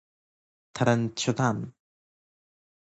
[0.75, 1.73] ترند شدن